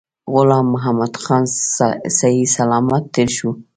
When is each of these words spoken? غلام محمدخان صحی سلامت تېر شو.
غلام 0.33 0.65
محمدخان 0.73 1.43
صحی 2.17 2.43
سلامت 2.57 3.03
تېر 3.15 3.29
شو. 3.37 3.49